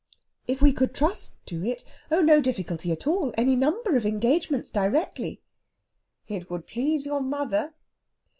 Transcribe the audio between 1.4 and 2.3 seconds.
to it? Oh,